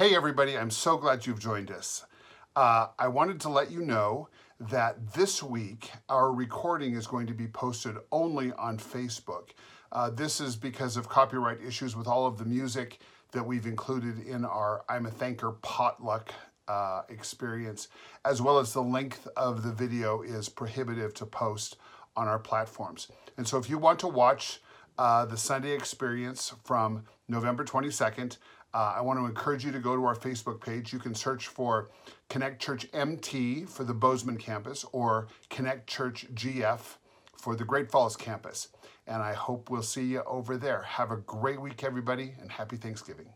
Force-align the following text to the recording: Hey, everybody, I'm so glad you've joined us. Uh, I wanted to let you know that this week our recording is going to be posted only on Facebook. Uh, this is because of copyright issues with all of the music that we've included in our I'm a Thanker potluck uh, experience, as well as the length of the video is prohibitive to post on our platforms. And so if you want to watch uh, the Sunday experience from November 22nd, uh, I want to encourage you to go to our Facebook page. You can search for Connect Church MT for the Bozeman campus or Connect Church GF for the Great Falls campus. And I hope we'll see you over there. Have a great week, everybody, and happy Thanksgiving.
Hey, 0.00 0.16
everybody, 0.16 0.56
I'm 0.56 0.70
so 0.70 0.96
glad 0.96 1.26
you've 1.26 1.40
joined 1.40 1.70
us. 1.70 2.06
Uh, 2.56 2.86
I 2.98 3.06
wanted 3.08 3.38
to 3.42 3.50
let 3.50 3.70
you 3.70 3.82
know 3.82 4.30
that 4.58 5.12
this 5.12 5.42
week 5.42 5.90
our 6.08 6.32
recording 6.32 6.94
is 6.94 7.06
going 7.06 7.26
to 7.26 7.34
be 7.34 7.46
posted 7.46 7.96
only 8.10 8.50
on 8.52 8.78
Facebook. 8.78 9.50
Uh, 9.92 10.08
this 10.08 10.40
is 10.40 10.56
because 10.56 10.96
of 10.96 11.10
copyright 11.10 11.58
issues 11.60 11.96
with 11.96 12.06
all 12.06 12.26
of 12.26 12.38
the 12.38 12.46
music 12.46 13.00
that 13.32 13.44
we've 13.44 13.66
included 13.66 14.20
in 14.20 14.46
our 14.46 14.86
I'm 14.88 15.04
a 15.04 15.10
Thanker 15.10 15.60
potluck 15.60 16.32
uh, 16.66 17.02
experience, 17.10 17.88
as 18.24 18.40
well 18.40 18.58
as 18.58 18.72
the 18.72 18.82
length 18.82 19.28
of 19.36 19.62
the 19.62 19.70
video 19.70 20.22
is 20.22 20.48
prohibitive 20.48 21.12
to 21.12 21.26
post 21.26 21.76
on 22.16 22.26
our 22.26 22.38
platforms. 22.38 23.08
And 23.36 23.46
so 23.46 23.58
if 23.58 23.68
you 23.68 23.76
want 23.76 23.98
to 23.98 24.08
watch 24.08 24.62
uh, 24.98 25.24
the 25.24 25.36
Sunday 25.36 25.72
experience 25.72 26.54
from 26.64 27.04
November 27.28 27.64
22nd, 27.64 28.36
uh, 28.72 28.94
I 28.96 29.00
want 29.00 29.18
to 29.18 29.26
encourage 29.26 29.64
you 29.64 29.72
to 29.72 29.80
go 29.80 29.96
to 29.96 30.04
our 30.04 30.14
Facebook 30.14 30.60
page. 30.60 30.92
You 30.92 30.98
can 30.98 31.14
search 31.14 31.48
for 31.48 31.90
Connect 32.28 32.62
Church 32.62 32.86
MT 32.92 33.64
for 33.64 33.82
the 33.84 33.94
Bozeman 33.94 34.36
campus 34.36 34.84
or 34.92 35.28
Connect 35.48 35.88
Church 35.88 36.26
GF 36.34 36.80
for 37.36 37.56
the 37.56 37.64
Great 37.64 37.90
Falls 37.90 38.16
campus. 38.16 38.68
And 39.06 39.22
I 39.22 39.32
hope 39.32 39.70
we'll 39.70 39.82
see 39.82 40.04
you 40.04 40.22
over 40.22 40.56
there. 40.56 40.82
Have 40.82 41.10
a 41.10 41.16
great 41.16 41.60
week, 41.60 41.82
everybody, 41.82 42.34
and 42.40 42.52
happy 42.52 42.76
Thanksgiving. 42.76 43.26